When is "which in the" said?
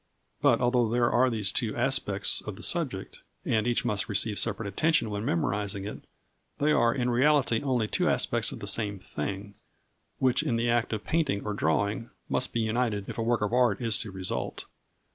10.17-10.71